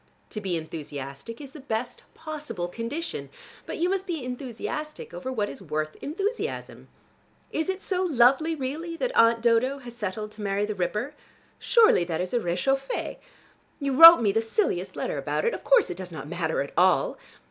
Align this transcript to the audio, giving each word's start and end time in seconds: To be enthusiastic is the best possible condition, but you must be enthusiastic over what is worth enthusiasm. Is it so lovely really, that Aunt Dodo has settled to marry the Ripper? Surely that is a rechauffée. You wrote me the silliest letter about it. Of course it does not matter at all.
To 0.31 0.41
be 0.41 0.57
enthusiastic 0.57 1.39
is 1.39 1.51
the 1.51 1.59
best 1.59 2.01
possible 2.15 2.67
condition, 2.67 3.29
but 3.67 3.77
you 3.77 3.87
must 3.87 4.07
be 4.07 4.25
enthusiastic 4.25 5.13
over 5.13 5.31
what 5.31 5.47
is 5.47 5.61
worth 5.61 5.95
enthusiasm. 6.01 6.87
Is 7.51 7.69
it 7.69 7.83
so 7.83 8.01
lovely 8.01 8.55
really, 8.55 8.97
that 8.97 9.15
Aunt 9.15 9.43
Dodo 9.43 9.77
has 9.77 9.95
settled 9.95 10.31
to 10.31 10.41
marry 10.41 10.65
the 10.65 10.73
Ripper? 10.73 11.13
Surely 11.59 12.03
that 12.05 12.19
is 12.19 12.33
a 12.33 12.39
rechauffée. 12.39 13.17
You 13.79 13.93
wrote 13.93 14.21
me 14.21 14.31
the 14.31 14.41
silliest 14.41 14.95
letter 14.95 15.19
about 15.19 15.45
it. 15.45 15.53
Of 15.53 15.63
course 15.63 15.91
it 15.91 15.97
does 15.97 16.11
not 16.11 16.27
matter 16.27 16.63
at 16.63 16.73
all. 16.75 17.19